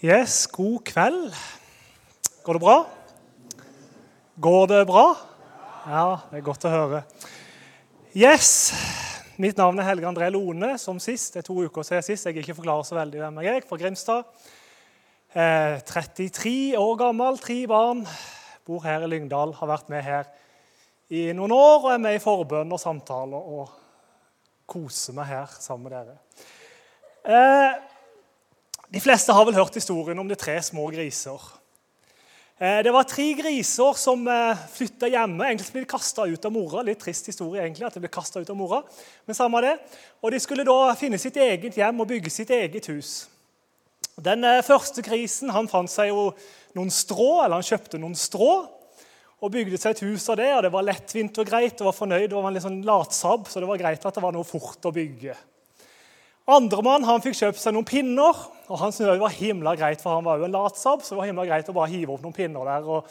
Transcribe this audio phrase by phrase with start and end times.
[0.00, 1.34] Yes, god kveld.
[2.40, 2.76] Går det bra?
[4.40, 5.02] Går det bra?
[5.84, 7.00] Ja, det er godt å høre.
[8.16, 8.70] Yes,
[9.36, 11.34] Mitt navn er Helge André Lone, som sist.
[11.34, 12.30] Det er to uker siden sist.
[12.30, 13.68] Jeg ikke forklarer så veldig hvem jeg er.
[13.68, 14.40] Fra Grimstad.
[15.36, 18.00] Eh, 33 år gammel, tre barn.
[18.64, 19.52] Bor her i Lyngdal.
[19.60, 20.32] Har vært med her
[21.12, 23.76] i noen år og er med i forbønn og samtaler og
[24.64, 26.20] koser meg her sammen med dere.
[27.28, 27.89] Eh,
[28.90, 31.38] de fleste har vel hørt historien om de tre små griser.
[32.60, 35.46] Eh, det var tre griser som eh, flytta hjemme.
[35.46, 36.82] Egentlig ble de kasta ut av mora.
[36.84, 38.82] Litt trist historie, egentlig, at de ble ut av mora.
[39.24, 39.76] Men samme det.
[40.20, 43.30] Og De skulle da finne sitt eget hjem og bygge sitt eget hus.
[44.20, 46.32] Den eh, første grisen han fant seg jo
[46.76, 48.52] noen strå, eller han kjøpte noen strå
[49.40, 50.50] og bygde seg et hus av det.
[50.56, 51.80] og Det var lettvint og greit.
[51.80, 54.26] og var fornøyd, det var en litt sånn latsabb, så det var greit at det
[54.26, 55.38] var noe fort å bygge.
[56.48, 58.38] Andremann fikk kjøpt seg noen pinner.
[58.68, 61.02] og Han syntes det var himla greit, for han var jo en latsabb.
[61.02, 62.88] Så det var himla greit å bare hive opp noen pinner der.
[62.88, 63.10] og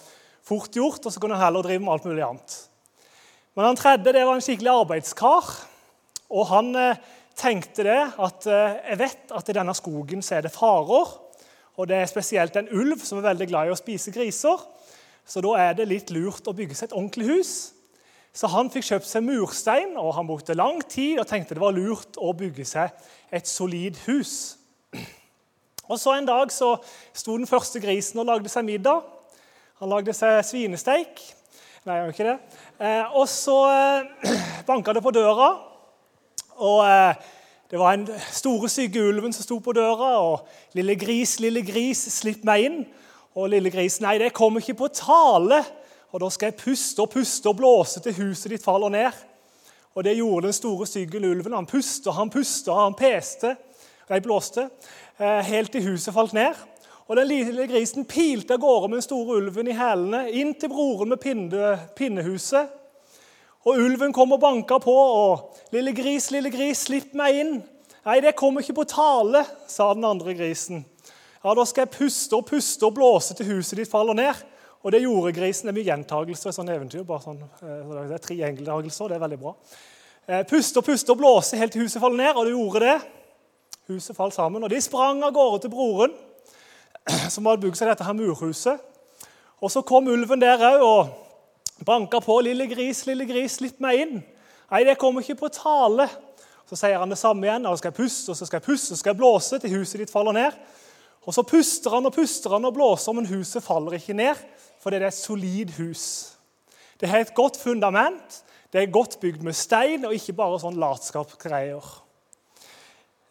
[0.50, 2.58] Fort gjort, og så kunne han heller drive med alt mulig annet.
[3.56, 5.50] Men han tredje det var en skikkelig arbeidskar.
[6.30, 7.02] Og han eh,
[7.38, 11.16] tenkte det at eh, jeg vet at i denne skogen så er det farer.
[11.80, 14.64] Og det er spesielt en ulv som er veldig glad i å spise griser.
[15.30, 17.54] Så da er det litt lurt å bygge seg et ordentlig hus.
[18.34, 21.76] Så han fikk kjøpt seg murstein, og han brukte lang tid og tenkte det var
[21.76, 22.94] lurt å bygge seg
[23.34, 24.36] et solid hus.
[25.90, 26.76] Og så En dag så
[27.14, 29.02] sto den første grisen og lagde seg middag.
[29.82, 31.18] Han lagde seg svinesteik.
[31.88, 32.38] Nei, han gjør ikke det.
[32.86, 34.38] Eh, og så eh,
[34.70, 35.50] banka det på døra.
[36.60, 37.28] Og eh,
[37.70, 40.18] Det var den store, syke ulven som sto på døra.
[40.22, 42.86] og 'Lille gris, lille gris, slipp meg inn.'
[43.36, 45.64] Og lille gris, 'Nei, det kommer ikke på tale.'
[46.12, 49.18] Og da skal jeg puste og puste og blåse til huset ditt faller ned.
[49.94, 51.54] Og det gjorde den store, styggen ulven.
[51.54, 53.56] Han pusta, han pusta, han peste,
[54.10, 54.70] nei, blåste,
[55.20, 56.58] eh, helt til huset falt ned.
[57.10, 60.70] Og Den lille grisen pilte av gårde med den store ulven i hælene inn til
[60.70, 62.70] broren med pinne, pinnehuset.
[63.66, 64.94] Og Ulven kom og banka på.
[64.94, 67.64] og 'Lille gris, lille gris, slipp meg inn.'
[68.06, 70.86] 'Nei, det kommer ikke på tale', sa den andre grisen.
[71.44, 74.92] 'Ja, Da skal jeg puste og puste og blåse til huset ditt faller ned.' Og
[74.92, 75.68] det gjorde grisen.
[75.68, 77.04] Det er mye gjentagelser i sånne eventyr.
[77.04, 79.56] bare sånn, eh, det er Tre gjentagelser, det er veldig bra.
[80.28, 83.02] Eh, puste og puste og blåse helt til huset faller ned, og det gjorde det.
[83.90, 86.14] Huset falt sammen, og De sprang av gårde til broren,
[87.30, 88.80] som hadde bygd seg dette her murhuset.
[89.62, 91.10] Og Så kom ulven der òg og
[91.86, 92.40] banka på.
[92.40, 94.24] 'Lille gris, lille gris, slipp meg inn.'
[94.72, 96.10] 'Nei, det kommer ikke på tale.'
[96.70, 97.66] Så sier han det samme igjen.
[97.66, 100.00] og 'Skal jeg puste, og så skal jeg puste, og skal jeg blåse til huset
[100.00, 100.54] ditt faller ned.'
[101.26, 104.36] Og Så puster han og puster han og blåser, men huset faller ikke ned
[104.80, 106.06] fordi det er et solid hus.
[107.00, 110.80] Det har et godt fundament, det er godt bygd med stein og ikke bare sånn
[110.80, 111.86] latskapsgreier.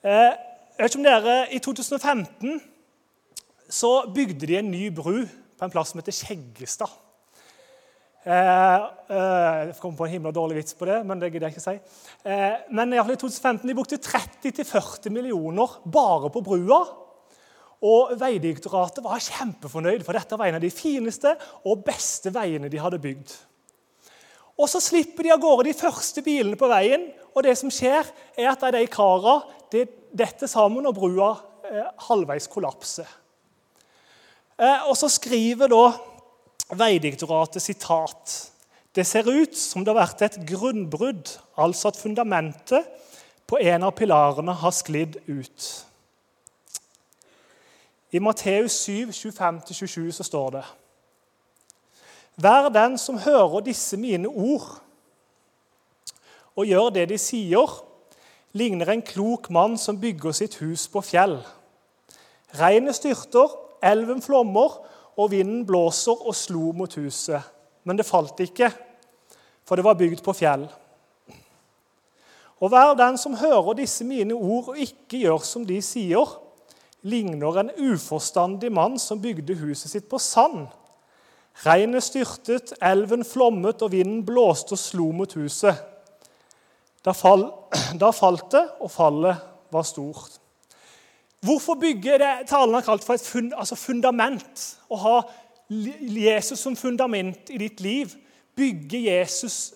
[0.02, 0.32] Eh,
[0.78, 2.60] jeg vet ikke om dere, I 2015
[3.68, 6.92] så bygde de en ny bru på en plass som heter Skjeggestad.
[8.28, 11.56] Eh, eh, jeg kom på en himla dårlig vits på det, men det gidder jeg
[11.56, 11.76] ikke si.
[12.28, 16.82] Eh, men i, i 2015 de brukte 30-40 millioner bare på brua
[17.84, 21.34] og Veidirektoratet var kjempefornøyd, for dette var en av de fineste
[21.68, 23.34] og beste veiene de hadde bygd.
[24.58, 28.08] Og Så slipper de av gårde de første bilene på veien, og det som skjer,
[28.34, 29.38] er at de kara
[29.70, 31.30] detter sammen, og brua
[31.68, 33.06] eh, halvveis kollapser.
[34.58, 35.84] Eh, og Så skriver da
[36.68, 38.32] Veidirektoratet sitat
[38.92, 42.84] Det ser ut som det har vært et grunnbrudd, altså at fundamentet
[43.48, 45.68] på en av pilarene har sklidd ut.
[48.10, 50.64] I Matteus 7, 25-27 så står det
[52.38, 54.78] Vær den som hører disse mine ord
[56.58, 57.70] og gjør det de sier,
[58.58, 61.36] ligner en klok mann som bygger sitt hus på fjell.
[62.58, 63.52] Regnet styrter,
[63.84, 64.80] elven flommer,
[65.18, 67.42] og vinden blåser og slo mot huset.
[67.84, 68.72] Men det falt ikke,
[69.66, 70.66] for det var bygd på fjell.
[72.58, 76.26] Og vær den som hører disse mine ord og ikke gjør som de sier,
[77.02, 80.66] ligner en uforstandig mann som bygde huset sitt på sand.
[81.64, 85.74] Regnet styrtet, elven flommet, og vinden blåste og slo mot huset.
[87.04, 87.48] Da, fall,
[88.02, 90.38] da falt det, og fallet var stort.
[91.40, 94.64] Hvorfor bygge det talen har kalt for et fund, altså fundament?
[94.90, 95.16] Å ha
[95.68, 98.14] Jesus som fundament i ditt liv.
[98.58, 99.74] Bygge, Jesus,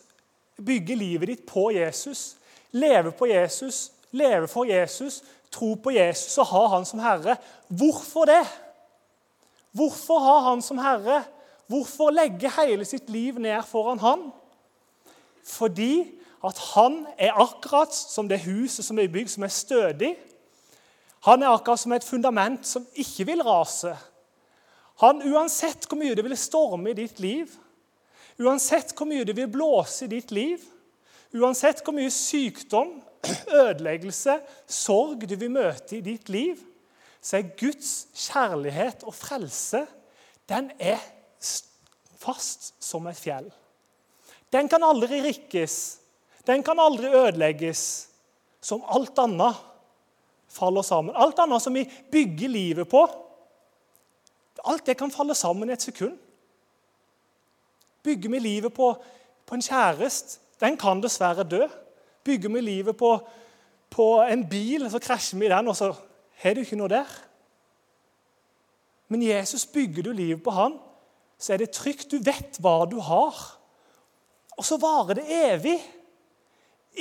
[0.58, 2.32] bygge livet ditt på Jesus.
[2.72, 5.20] Leve på Jesus, leve for Jesus,
[5.52, 7.36] tro på Jesus og ha han som herre.
[7.68, 8.42] Hvorfor det?
[9.72, 11.22] Hvorfor ha han som herre?
[11.70, 14.26] Hvorfor legge hele sitt liv ned foran han?
[15.44, 20.16] Fordi at han er akkurat som det huset som er bygd, som er stødig.
[21.22, 23.94] Han er akkurat som et fundament som ikke vil rase.
[25.02, 27.50] Han, Uansett hvor mye det vil storme i ditt liv,
[28.42, 30.58] uansett hvor mye det vil blåse i ditt liv,
[31.34, 32.98] uansett hvor mye sykdom,
[33.62, 36.58] ødeleggelse, sorg du vil møte i ditt liv,
[37.22, 39.84] så er Guds kjærlighet og frelse
[40.50, 41.00] den er
[42.18, 43.48] fast som et fjell.
[44.52, 45.76] Den kan aldri rikkes,
[46.46, 48.08] den kan aldri ødelegges,
[48.62, 49.58] som alt annet
[50.52, 51.16] faller sammen.
[51.16, 53.06] Alt annet som vi bygger livet på,
[54.62, 56.18] alt det kan falle sammen i et sekund.
[58.02, 58.92] Bygger vi livet på,
[59.46, 61.64] på en kjæreste, den kan dessverre dø.
[62.24, 63.12] Bygger vi livet på,
[63.90, 65.92] på en bil, så krasjer vi i den, og så
[66.42, 67.10] har du ikke noe der.
[69.12, 70.78] Men Jesus bygger du livet på han,
[71.38, 72.10] så er det trygt.
[72.12, 73.36] Du vet hva du har.
[74.56, 75.76] Og så varer det evig.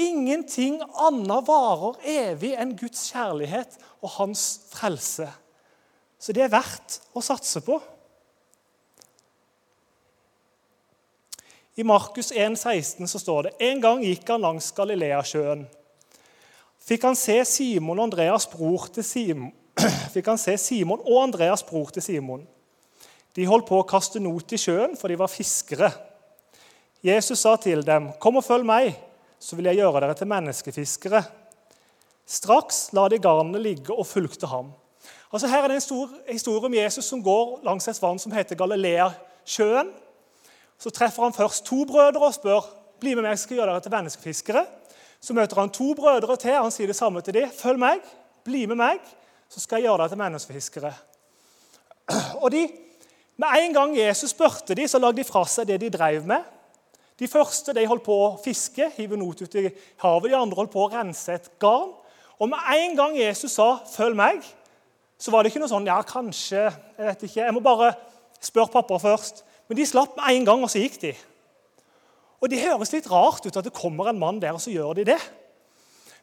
[0.02, 5.28] Ingenting annet varer evig enn Guds kjærlighet og hans frelse.
[6.22, 7.78] Så det er verdt å satse på.
[11.82, 15.64] I Markus 1, 16 så står det en gang gikk han langs Galileasjøen.
[16.78, 19.50] Fikk han se Simon og Andreas bror til Simon,
[20.14, 22.44] fikk han se Simon og Andreas bror til Simon.
[23.34, 25.90] De holdt på å kaste not i sjøen, for de var fiskere.
[27.02, 28.94] Jesus sa til dem, 'Kom og følg meg,
[29.40, 31.24] så vil jeg gjøre dere til menneskefiskere.'
[32.28, 34.70] Straks la de garnene ligge og fulgte ham.
[35.34, 38.32] Altså Her er det en stor historie om Jesus som går langs et vann som
[38.32, 39.90] heter Galilea-sjøen.
[40.82, 42.66] Så treffer han først to brødre og spør
[43.02, 44.64] bli med meg, skal gjøre dere til menneskefiskere.
[45.22, 46.58] Så møter han to brødre til.
[46.58, 47.52] Han sier det samme til dem.
[47.54, 48.02] Følg meg,
[48.46, 49.02] bli med meg,
[49.50, 50.94] så skal jeg gjøre deg til menneskefiskere.
[52.42, 52.66] Og de,
[53.42, 56.44] Med en gang Jesus spurte dem, så lagde de fra seg det de drev med.
[57.18, 59.70] De første de holdt på å fiske, hive not ut i
[60.04, 60.30] havet.
[60.30, 61.94] De andre holdt på å rense et garn.
[62.42, 64.46] Og med en gang Jesus sa 'følg meg',
[65.18, 67.94] så var det ikke noe sånn 'ja, kanskje', jeg vet ikke, jeg må bare
[68.42, 69.44] spørre pappa først.
[69.72, 71.14] Men de slapp med en gang, og så gikk de.
[72.44, 74.98] Og Det høres litt rart ut at det kommer en mann der, og så gjør
[74.98, 75.20] de det.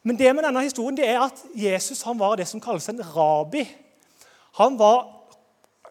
[0.04, 3.00] Men det med denne historien det er at Jesus han var det som kalles en
[3.00, 3.62] rabi.
[4.58, 5.06] Han, var,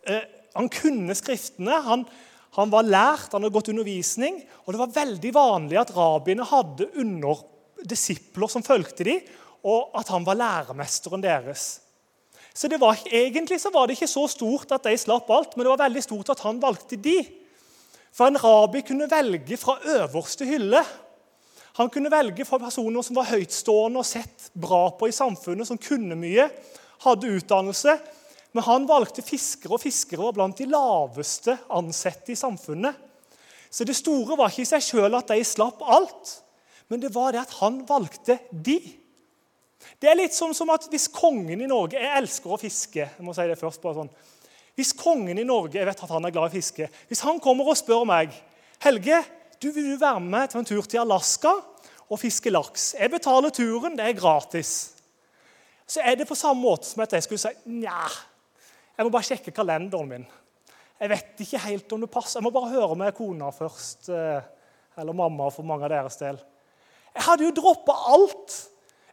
[0.06, 0.22] eh,
[0.54, 2.06] han kunne Skriftene, han,
[2.60, 4.38] han, var lært, han hadde gått undervisning.
[4.68, 7.42] Og det var veldig vanlig at rabiene hadde under
[7.90, 9.26] disipler som fulgte dem,
[9.66, 11.66] og at han var læremesteren deres.
[12.54, 15.66] Så det var, Egentlig så var det ikke så stort at de slapp alt, men
[15.66, 17.18] det var veldig stort at han valgte de.
[18.18, 20.82] For en rabi kunne velge fra øverste hylle.
[21.78, 25.78] Han kunne velge fra personer som var høytstående og sett bra på i samfunnet, som
[25.78, 26.48] kunne mye,
[27.06, 27.94] hadde utdannelse.
[28.58, 32.96] Men han valgte fiskere, og fiskere var blant de laveste ansatte i samfunnet.
[33.70, 36.40] Så det store var ikke i seg sjøl at de slapp alt,
[36.90, 38.80] men det var det at han valgte de.
[40.02, 43.04] Det er litt som, som at hvis kongen i Norge Jeg elsker å fiske.
[43.06, 44.12] jeg må si det først bare sånn.
[44.78, 47.72] Hvis kongen i Norge jeg vet at han er glad i fiske, hvis han kommer
[47.72, 48.36] og spør meg
[48.84, 49.24] Helge,
[49.58, 51.50] du vil du være med til en tur til Alaska
[52.08, 52.92] og fiske laks.
[52.94, 54.74] Jeg betaler turen, det er gratis.
[55.88, 58.04] Så er det på samme måte som at jeg skulle si nja,
[58.98, 60.28] jeg må bare sjekke kalenderen min.
[60.98, 62.40] Jeg vet ikke helt om det passer.
[62.40, 64.08] Jeg må bare høre med kona først.
[64.10, 64.46] Eh,
[64.98, 66.40] eller mamma for mange av deres del.
[67.14, 68.56] Jeg hadde jo droppa alt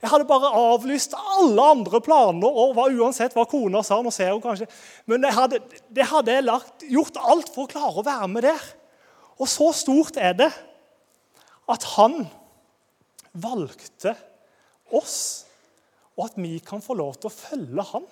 [0.02, 4.00] jeg hadde bare avlyst alle andre planer og var uansett hva kona sa.
[4.02, 4.66] nå ser hun kanskje,
[5.06, 8.44] Men jeg hadde, det hadde jeg lagt, gjort alt for å klare å være med
[8.44, 8.66] der.
[9.40, 10.50] Og så stort er det
[11.72, 12.26] at han
[13.32, 14.12] valgte
[14.92, 15.46] oss,
[16.14, 18.04] og at vi kan få lov til å følge han.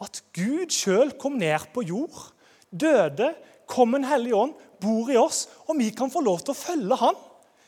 [0.00, 2.30] At Gud sjøl kom ned på jord,
[2.70, 3.32] døde,
[3.66, 7.00] kom en hellig ånd, bor i oss, og vi kan få lov til å følge
[7.00, 7.18] han.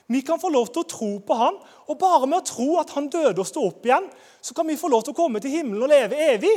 [0.08, 2.94] Vi kan få lov til å tro på han, og bare med å tro at
[2.96, 4.06] han døde og sto opp igjen,
[4.40, 6.54] så kan vi få lov til å komme til himmelen og leve evig.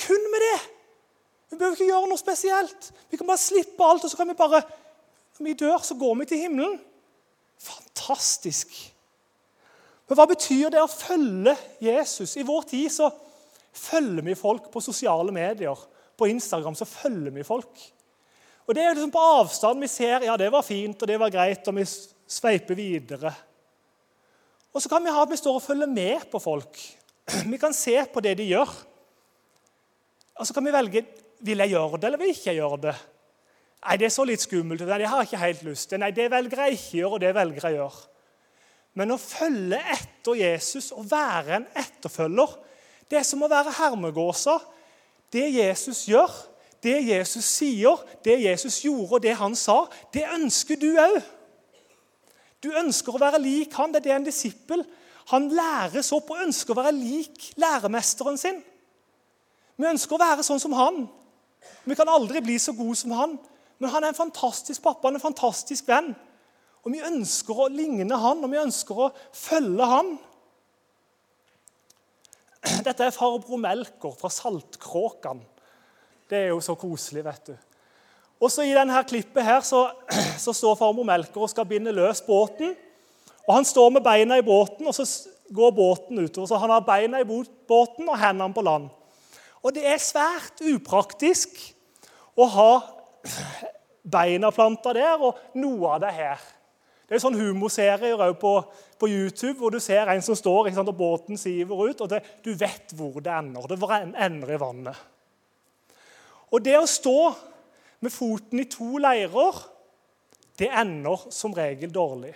[0.00, 0.58] Kun med det.
[1.50, 2.90] Vi behøver ikke gjøre noe spesielt.
[3.12, 4.64] Vi kan bare slippe alt, og så kan vi bare
[5.36, 6.78] Når vi dør, så går vi til himmelen.
[7.60, 8.72] Fantastisk.
[10.08, 11.52] Men hva betyr det å følge
[11.84, 12.38] Jesus?
[12.40, 13.10] I vår tid så
[13.76, 15.76] følger vi folk på sosiale medier.
[16.16, 17.84] På Instagram så følger vi folk.
[18.66, 21.30] Og Det er liksom på avstand vi ser ja, det var fint og det var
[21.30, 21.84] greit, og vi
[22.26, 23.32] sveipe videre.
[24.74, 26.80] Og så kan vi ha at vi står og følger med på folk.
[27.52, 28.70] Vi kan se på det de gjør.
[30.36, 31.00] Og så kan vi velge
[31.40, 32.94] vil jeg gjøre det eller vil jeg ikke gjøre det.
[33.86, 34.84] Nei, det er så litt skummelt.
[34.86, 36.00] Nei, det har ikke helt lyst til.
[36.02, 38.04] Nei, det velger jeg ikke gjøre, og det velger jeg gjøre.
[38.96, 42.54] Men å følge etter Jesus og være en etterfølger,
[43.10, 44.56] det er som å være hermegåsa.
[45.32, 46.32] Det Jesus gjør,
[46.82, 51.18] det Jesus sier, det Jesus gjorde, og det han sa, det ønsker du òg.
[52.62, 53.92] Du ønsker å være lik han.
[53.92, 54.84] Det er det en disippel.
[55.32, 58.60] Han læres opp og ønsker å være lik læremesteren sin.
[59.76, 61.04] Vi ønsker å være sånn som han.
[61.84, 63.36] Vi kan aldri bli så gode som han.
[63.78, 66.14] Men han er en fantastisk pappa, han er en fantastisk venn.
[66.86, 70.14] Og vi ønsker å ligne han, og vi ønsker å følge han.
[72.86, 75.42] Dette er farbror Melker fra Saltkråkan.
[76.30, 77.56] Det er jo så koselig, vet du.
[78.40, 79.86] Og så I denne klippet her så,
[80.44, 82.74] så står farmor Melker og skal binde løs båten.
[83.46, 85.06] Og Han står med beina i båten, og så
[85.54, 86.48] går båten utover.
[86.50, 88.88] Så han har beina i båten og hendene på land.
[89.62, 91.54] Og Det er svært upraktisk
[92.36, 92.70] å ha
[94.16, 96.42] beina planta der og noe av det her.
[97.06, 98.52] Det er sånn humorserier på,
[98.98, 102.18] på, YouTube hvor du ser en som står sant, og båten siver ut, og det,
[102.42, 103.68] du vet hvor det ender.
[103.70, 105.04] Det ender i vannet.
[106.50, 107.20] Og det å stå
[108.00, 109.62] med foten i to leirer,
[110.58, 112.34] det ender som regel dårlig.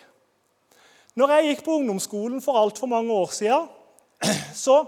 [1.19, 3.69] Når jeg gikk på ungdomsskolen for altfor mange år siden,
[4.65, 4.83] så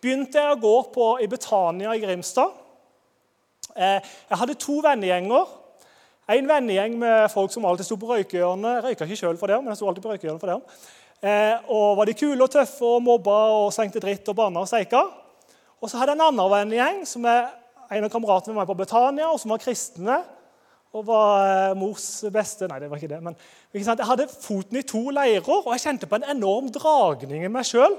[0.00, 2.52] begynte jeg å gå på, i Betania i Grimstad.
[3.76, 5.56] Eh, jeg hadde to vennegjenger.
[6.30, 8.76] En vennegjeng med folk som alltid sto på røykehjørnet.
[8.76, 10.82] Jeg røyka ikke sjøl for det, men jeg sto alltid på røykehjørnet for det.
[11.20, 14.70] Eh, og var de kule og tøffe og mobba og sengte dritt og banna og
[14.70, 15.02] steika.
[15.80, 17.48] Og så hadde jeg en annen vennegjeng som er
[17.90, 20.20] en av kameratene var på Betania, og som var kristne.
[20.90, 23.20] Og var eh, mors beste Nei, det var ikke det.
[23.22, 23.36] Men
[23.70, 27.52] ikke jeg hadde foten i to leirer, og jeg kjente på en enorm dragning i
[27.52, 27.94] meg sjøl.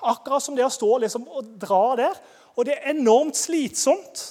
[0.00, 2.20] Akkurat som det å stå liksom, og dra der.
[2.56, 4.22] Og det er enormt slitsomt.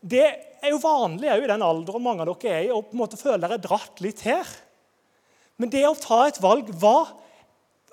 [0.00, 3.02] Det er jo vanlig i den alderen mange av dere er i, å på en
[3.02, 4.48] måte føle dere dratt litt her.
[5.60, 7.04] Men det å ta et valg hva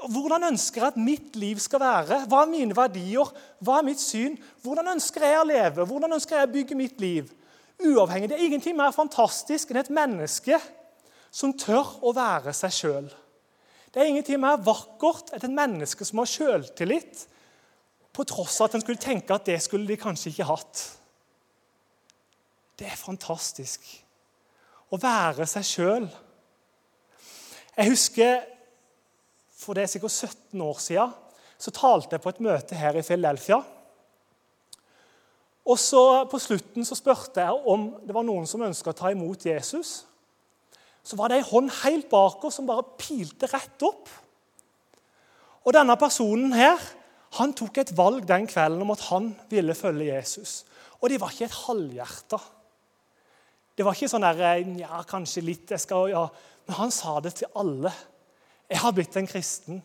[0.10, 2.24] hvordan ønsker jeg at mitt liv skal være?
[2.30, 3.30] Hva er mine verdier?
[3.62, 4.38] Hva er mitt syn?
[4.64, 5.86] Hvordan ønsker jeg å leve?
[5.86, 7.30] Hvordan ønsker jeg å bygge mitt liv?
[7.82, 8.30] Uavhengig.
[8.30, 10.58] Det er ingenting mer fantastisk enn et menneske
[11.32, 13.12] som tør å være seg sjøl.
[13.92, 17.28] Det er ingenting mer vakkert enn et menneske som har sjøltillit,
[18.12, 20.82] på tross av at en skulle tenke at det skulle de kanskje ikke hatt.
[22.76, 23.86] Det er fantastisk.
[24.92, 26.08] Å være seg sjøl.
[27.78, 28.42] Jeg husker
[29.62, 31.14] for det er sikkert 17 år siden,
[31.62, 33.60] så talte jeg på et møte her i Philadelphia.
[35.70, 39.12] Og så På slutten så spurte jeg om det var noen som ønska å ta
[39.14, 40.06] imot Jesus.
[41.04, 44.10] Så var det ei hånd helt bak oss som bare pilte rett opp.
[45.62, 46.82] Og denne personen her,
[47.38, 50.64] han tok et valg den kvelden om at han ville følge Jesus.
[51.02, 52.40] Og det var ikke et halvhjerta.
[53.78, 54.42] Det var ikke sånn der,
[54.82, 56.26] ja, kanskje litt, jeg skal, ja.
[56.68, 57.94] Men han sa det til alle.
[58.72, 59.82] Jeg har blitt en kristen.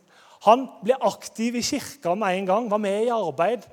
[0.47, 3.65] Han ble aktiv i kirka med en gang, var med i arbeid.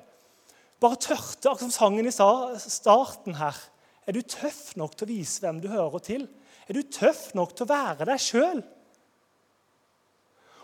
[0.81, 3.59] Bare tørte, akkurat som sangen i starten her.
[4.07, 6.25] Er du tøff nok til å vise hvem du hører til?
[6.67, 8.63] Er du tøff nok til å være deg sjøl?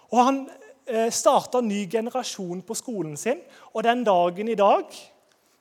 [0.10, 0.41] Og han
[0.89, 3.39] eh, starta ny generasjon på skolen sin,
[3.72, 4.89] og den dagen i dag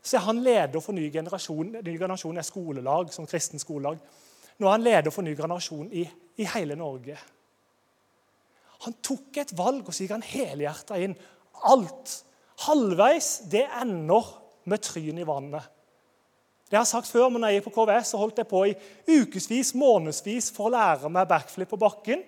[0.01, 1.77] så er han leder for ny generasjon.
[1.85, 4.01] Ny generasjon er skolelag, som kristen skolelag.
[4.59, 6.07] Nå er han leder for ny generasjon i,
[6.41, 7.19] i hele Norge.
[8.87, 11.17] Han tok et valg, og så gikk han helhjerta inn.
[11.67, 12.21] Alt.
[12.67, 14.29] Halvveis det ender
[14.69, 15.75] med tryn i vannet.
[16.69, 18.75] Det jeg har sagt før, men jeg gikk på KVS, så holdt jeg på i
[19.09, 22.25] ukevis, månedsvis for å lære meg backflip på bakken.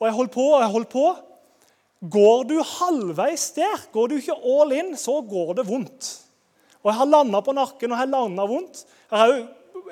[0.00, 1.06] Og jeg holdt på og jeg holdt på.
[2.16, 6.08] Går du halvveis der, går du ikke all in, så går det vondt.
[6.82, 8.82] Og jeg har landa på nakken, og jeg har landa vondt.
[9.10, 9.44] Jeg er jo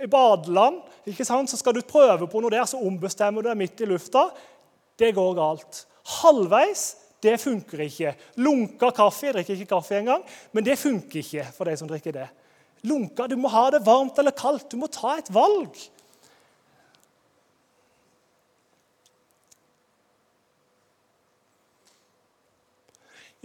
[0.04, 1.50] I badeland ikke sant?
[1.50, 4.24] så skal du prøve på noe der, så ombestemmer du deg midt i lufta
[4.98, 5.84] det går galt.
[6.20, 6.92] Halvveis
[7.24, 8.12] det funker ikke.
[8.36, 12.12] Lunka kaffe Jeg drikker ikke kaffe engang, men det funker ikke for de som drikker
[12.12, 12.28] det.
[12.84, 14.70] Lunka, Du må ha det varmt eller kaldt.
[14.70, 15.72] Du må ta et valg.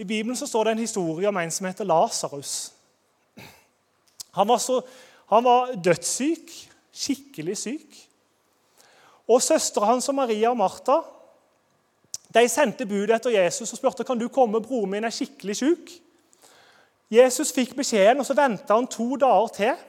[0.00, 2.72] I Bibelen så står det en historie om en som heter Lasarus.
[4.32, 4.48] Han,
[5.28, 6.52] han var dødssyk,
[6.92, 7.98] skikkelig syk.
[9.28, 11.00] Og Søstera hans og Maria og Martha
[12.34, 15.92] de sendte bud etter Jesus og spurte kan du komme, broren min er skikkelig syk.
[17.10, 19.86] Jesus fikk beskjeden, og så venta han to dager til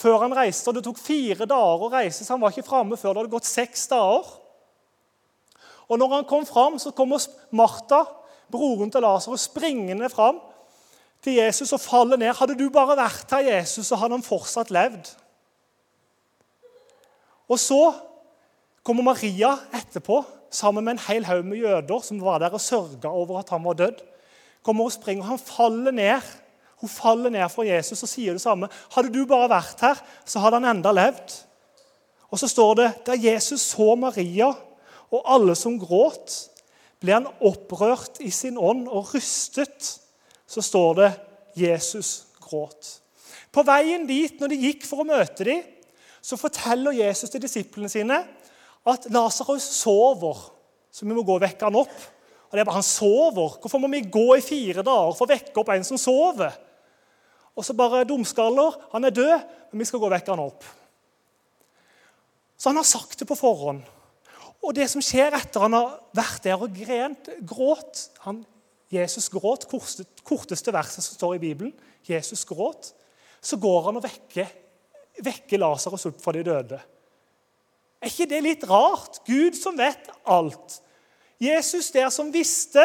[0.00, 0.68] før han reiste.
[0.68, 3.34] og Det tok fire dager å reise, så han var ikke framme før det hadde
[3.36, 4.26] gått seks dager.
[5.90, 7.22] Og når han kom fram, så kommer
[7.54, 8.04] Martha,
[8.50, 10.40] broren til Lasarus, springende fram
[11.22, 12.32] til Jesus og faller ned.
[12.34, 15.12] Hadde du bare vært her, Jesus, så hadde han fortsatt levd.
[17.50, 17.80] Og så
[18.86, 23.08] kommer Maria etterpå sammen med en hel haug med jøder som var der og sørga
[23.08, 24.00] over at han var død.
[24.62, 26.32] Kommer og springer, og Han faller ned.
[26.80, 28.68] Hun faller ned fra Jesus og sier det samme.
[28.94, 31.34] Hadde du bare vært her, så hadde han enda levd.
[32.30, 34.52] Og så står det da Jesus så Maria
[35.10, 36.46] og alle som gråt,
[37.00, 39.96] ble han opprørt i sin ånd og rystet.
[40.46, 41.10] Så står det
[41.58, 43.00] Jesus gråt.
[43.50, 45.64] På veien dit, når de gikk for å møte dem,
[46.22, 48.20] så forteller Jesus til disiplene sine
[48.88, 50.40] at Lasarus sover,
[50.90, 51.94] så vi må gå og vekke han opp.
[52.50, 53.58] Og det er bare, Han sover.
[53.60, 56.56] Hvorfor må vi gå i fire dager for å vekke opp en som sover?
[57.54, 58.78] Og så bare dumskaller.
[58.94, 59.36] Han er død,
[59.70, 60.66] men vi skal gå og vekke han opp.
[62.58, 63.84] Så han har sagt det på forhånd.
[64.60, 68.42] Og det som skjer etter han har vært der og grent, gråt han,
[68.90, 69.68] Jesus gråt,
[70.26, 71.72] korteste verset som står i Bibelen.
[72.04, 72.90] Jesus gråt.
[73.40, 74.50] Så går han og vekker,
[75.22, 76.80] vekker Lasarus opp fra de døde.
[78.00, 79.20] Er ikke det litt rart?
[79.28, 80.80] Gud som vet alt.
[81.40, 82.84] Jesus der som visste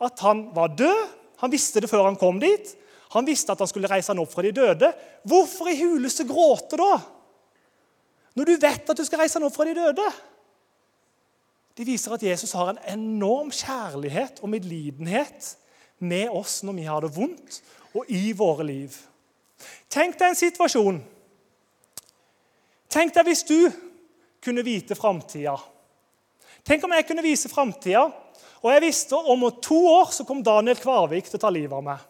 [0.00, 1.02] at han var død.
[1.42, 2.72] Han visste det før han kom dit.
[3.12, 4.90] Han visste at han skulle reise han opp fra de døde.
[5.28, 6.96] Hvorfor i huleste gråte da?
[8.36, 10.06] Når du vet at du skal reise han opp fra de døde?
[11.76, 15.52] Det viser at Jesus har en enorm kjærlighet og medlidenhet
[16.00, 17.60] med oss når vi har det vondt,
[17.96, 18.96] og i våre liv.
[19.92, 21.00] Tenk deg en situasjon.
[22.92, 23.58] Tenk deg hvis du
[24.46, 25.56] kunne vite framtida.
[26.66, 28.06] Tenk om jeg kunne vise framtida,
[28.62, 31.84] og jeg visste om to år så kom Daniel Kvarvik til å ta livet av
[31.86, 32.06] meg.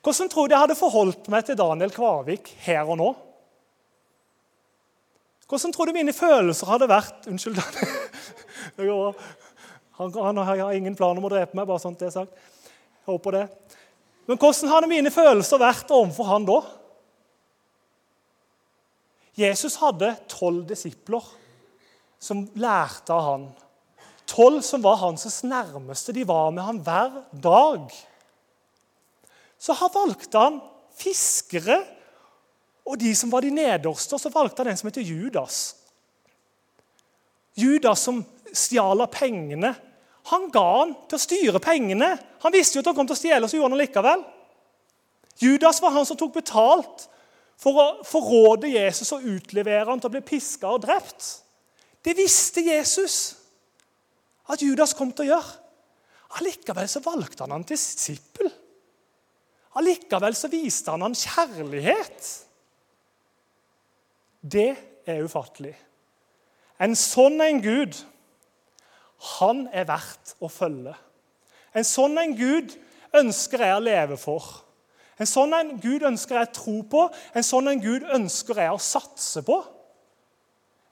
[0.00, 3.10] Hvordan tror du jeg hadde forholdt meg til Daniel Kvarvik her og nå?
[5.50, 7.58] Hvordan tror du mine følelser hadde vært Unnskyld.
[10.00, 11.66] Han, han, har ingen plan om å drepe meg.
[11.68, 12.32] bare sånt det er sagt.
[12.32, 13.42] Jeg håper det.
[14.24, 16.56] Men hvordan hadde mine følelser vært overfor han da?
[19.40, 21.24] Jesus hadde tolv disipler
[22.20, 23.46] som lærte av han.
[24.28, 26.14] Tolv som var hans nærmeste.
[26.14, 27.88] De var med han hver dag.
[29.60, 30.60] Så valgte han
[31.00, 31.80] fiskere
[32.90, 35.76] og de som var de nederste, så valgte han en som heter Judas.
[37.54, 39.74] Judas som stjal av pengene.
[40.30, 42.14] Han ga han til å styre pengene.
[42.42, 44.24] Han visste jo at han kom til å stjele, så gjorde han det likevel.
[45.40, 47.06] Judas var han som tok betalt
[47.60, 51.26] for å forråde Jesus og utlevere han til å bli piska og drept.
[52.00, 53.18] Det visste Jesus
[54.50, 55.56] at Judas kom til å gjøre.
[56.40, 58.48] Allikevel så valgte han han til disippel.
[59.78, 62.30] Allikevel så viste han han kjærlighet.
[64.40, 64.70] Det
[65.10, 65.74] er ufattelig.
[66.80, 67.98] En sånn en Gud,
[69.36, 70.94] han er verdt å følge.
[71.76, 72.72] En sånn en Gud
[73.20, 74.46] ønsker jeg å leve for.
[75.20, 77.02] En sånn en Gud ønsker jeg å tro på,
[77.36, 79.58] en sånn en Gud ønsker jeg å satse på.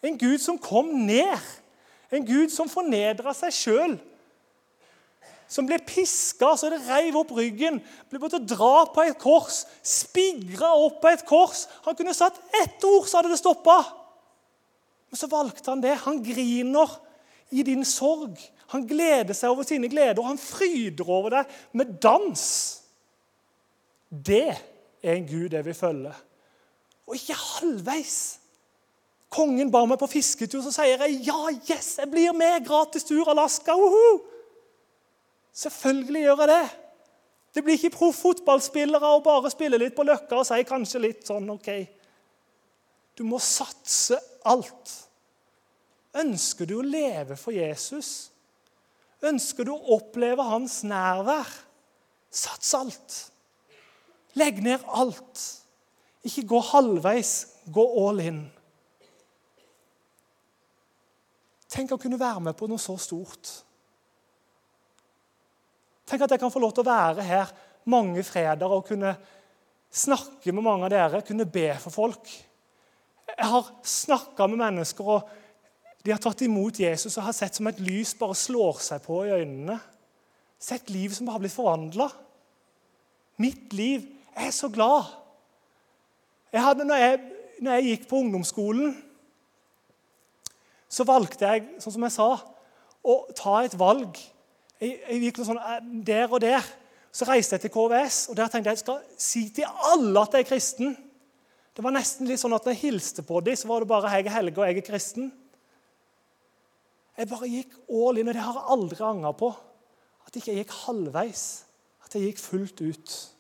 [0.05, 1.41] En Gud som kom ned,
[2.13, 3.99] en Gud som fornedra seg sjøl
[5.49, 10.75] som ble piska så det reiv opp ryggen, ble måttet dra på et kors, spigra
[10.77, 11.65] opp på et kors.
[11.87, 13.79] Han kunne satt ett ord, så hadde det stoppa.
[15.09, 15.95] Men så valgte han det.
[16.05, 16.93] Han griner
[17.49, 18.37] i din sorg.
[18.75, 22.45] Han gleder seg over sine gleder, og han fryder over deg med dans.
[24.09, 24.49] Det
[25.03, 26.15] er en Gud jeg vil følge.
[27.07, 28.19] Og ikke halvveis.
[29.29, 32.65] Kongen ba meg på fisketur, så sier jeg ja, yes, jeg blir med.
[32.67, 33.77] Gratis tur Alaska.
[33.77, 34.23] Uhu!
[35.53, 36.69] Selvfølgelig gjør jeg det.
[37.55, 41.49] Det blir ikke proff-fotballspillere og bare spille litt på Løkka og si kanskje litt sånn
[41.51, 41.71] OK.
[43.19, 44.93] Du må satse alt.
[46.19, 48.31] Ønsker du å leve for Jesus?
[49.27, 51.49] Ønsker du å oppleve hans nærvær?
[52.31, 53.17] Sats alt.
[54.39, 55.45] Legg ned alt.
[56.27, 57.33] Ikke gå halvveis,
[57.73, 58.43] gå all in.
[61.69, 63.51] Tenk å kunne være med på noe så stort.
[66.09, 67.51] Tenk at jeg kan få lov til å være her
[67.89, 69.13] mange fredager og kunne
[69.93, 72.31] snakke med mange av dere, kunne be for folk.
[73.29, 75.29] Jeg har snakka med mennesker, og
[76.05, 79.21] de har tatt imot Jesus og har sett som et lys bare slår seg på
[79.27, 79.77] i øynene.
[80.59, 82.09] Sett liv som har blitt forvandla.
[83.45, 85.11] Mitt liv Jeg er så glad.
[86.53, 87.21] Jeg hadde, når, jeg,
[87.61, 88.97] når jeg gikk på ungdomsskolen,
[90.89, 92.29] så valgte jeg, sånn som jeg sa,
[93.09, 94.17] å ta et valg
[94.79, 96.65] jeg, jeg gikk sånn eh, der og der.
[97.15, 100.37] Så reiste jeg til KVS, og der tenkte jeg jeg skal si til alle at
[100.37, 100.95] jeg er kristen.
[101.75, 104.11] Det var nesten litt sånn at Når jeg hilste på dem, så var det bare
[104.11, 105.33] 'jeg er Helge, og jeg er kristen'.
[107.17, 109.49] Jeg bare gikk all in, og det har jeg aldri angra på.
[110.27, 111.65] At jeg ikke gikk halvveis.
[112.05, 113.33] At jeg gikk fullt ut.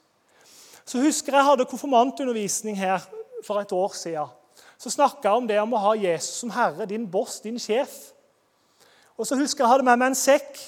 [0.89, 3.03] Så husker jeg hadde konfirmantundervisning her
[3.45, 4.31] for et år siden.
[4.81, 7.93] Så snakka jeg om det om å ha Jesus som herre, din boss, din sjef.
[9.19, 10.61] Og så husker jeg hadde med meg en sekk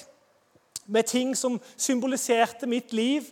[0.91, 3.29] med ting som symboliserte mitt liv.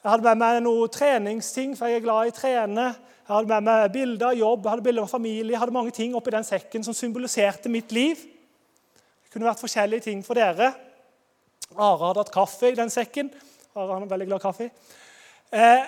[0.00, 2.88] Jeg hadde med meg noen treningsting, for jeg er glad i å trene.
[3.28, 5.94] Jeg hadde med meg bilder av jobb, jeg hadde bilder av familie, jeg hadde mange
[5.94, 8.24] ting oppi den sekken som symboliserte mitt liv.
[9.22, 10.72] Det kunne vært forskjellige ting for dere.
[11.76, 13.30] Are hadde hatt kaffe i den sekken.
[13.76, 14.70] Are han er veldig glad i kaffe.
[15.52, 15.84] Eh,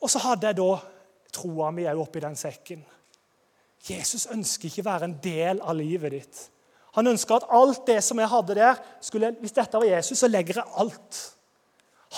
[0.00, 0.70] og så hadde jeg da
[1.34, 2.82] troa mi òg oppi den sekken.
[3.88, 6.40] Jesus ønsker ikke være en del av livet ditt.
[6.98, 10.28] Han ønsker at alt det som jeg hadde der skulle, Hvis dette var Jesus, så
[10.28, 11.20] legger jeg alt.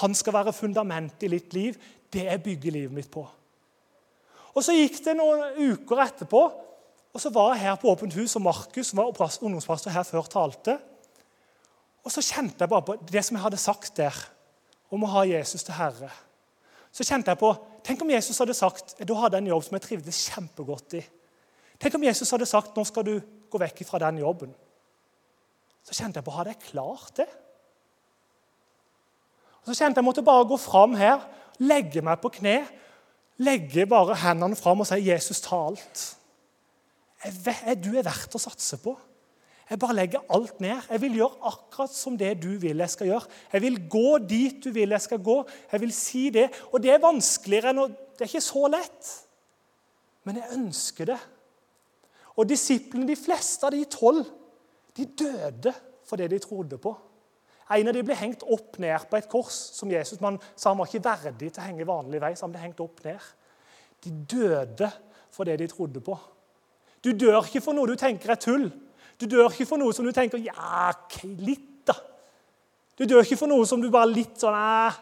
[0.01, 1.77] Han skal være fundamentet i ditt liv.
[2.13, 3.27] Det jeg bygger livet mitt på.
[4.55, 6.43] Og Så gikk det noen uker etterpå,
[7.13, 10.29] og så var jeg her på Åpent hus, og Markus, som var ungdomspastor her før,
[10.29, 10.79] talte.
[12.05, 14.17] Og så kjente jeg bare på det som jeg hadde sagt der,
[14.93, 16.09] om å ha Jesus til Herre.
[16.93, 19.87] Så kjente jeg på Tenk om Jesus hadde sagt du hadde en jobb som jeg
[19.87, 21.03] trivdes kjempegodt i.
[21.83, 23.17] Tenk om Jesus hadde sagt nå skal du
[23.51, 24.53] gå vekk fra den jobben.
[25.83, 27.29] Så kjente jeg på hadde jeg klart det?
[29.63, 31.23] Og Så kjente jeg måtte bare gå fram her,
[31.63, 32.63] legge meg på kne,
[33.43, 36.17] legge bare hendene fram og si 'Jesus, ta alt'.
[37.83, 38.97] Du er verdt å satse på.
[39.73, 40.83] Jeg bare legger alt ned.
[40.91, 43.29] Jeg vil gjøre akkurat som det du vil jeg skal gjøre.
[43.55, 45.37] Jeg vil gå dit du vil jeg skal gå.
[45.71, 46.51] Jeg vil si det.
[46.73, 49.13] Og det er vanskeligere enn å Det er ikke så lett.
[50.29, 51.17] Men jeg ønsker det.
[52.37, 54.29] Og disiplene, de fleste av de tolv,
[54.93, 55.73] de døde
[56.05, 56.93] for det de trodde på.
[57.73, 59.57] En av dem ble hengt opp ned på et kors.
[59.73, 62.35] som Jesus man sa han var ikke verdig til å henge vanlig vei.
[62.37, 63.33] så han ble hengt opp ned.
[64.05, 64.93] De døde
[65.33, 66.19] for det de trodde på.
[67.01, 68.69] Du dør ikke for noe du tenker er tull.
[69.23, 70.91] Du dør ikke for noe som du tenker ja,
[71.23, 71.95] litt, da.
[72.99, 74.97] Du dør ikke for noe som du bare litt sånn eh,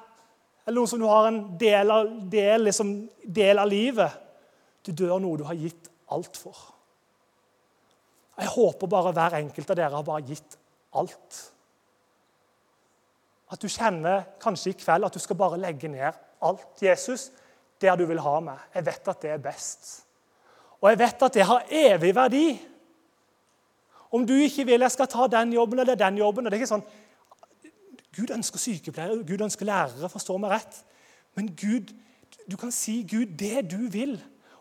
[0.66, 2.90] Eller noe som du har en del av, del, liksom,
[3.24, 4.18] del av livet.
[4.84, 6.58] Du dør noe du har gitt alt for.
[8.40, 10.56] Jeg håper bare hver enkelt av dere har bare gitt
[11.00, 11.40] alt.
[13.50, 16.68] At du kjenner kanskje i kveld at du skal bare legge ned alt.
[16.80, 17.30] Jesus,
[17.80, 18.68] der du vil ha meg.
[18.76, 19.94] Jeg vet at det er best.
[20.80, 22.46] Og jeg vet at det har evig verdi.
[24.10, 26.64] Om du ikke vil jeg skal ta den jobben eller den jobben og det er
[26.64, 26.86] ikke sånn,
[28.16, 30.80] Gud ønsker sykepleiere, Gud ønsker lærere, forstår meg rett.
[31.38, 31.92] Men Gud,
[32.50, 34.16] du kan si Gud det du vil,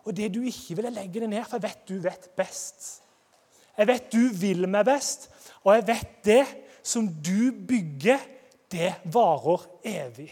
[0.06, 2.90] og det du ikke vil, jeg legger det ned, for jeg vet du vet best.
[3.76, 5.28] Jeg vet du vil meg best,
[5.64, 6.44] og jeg vet det
[6.86, 8.22] som du bygger,
[8.70, 10.30] det varer evig.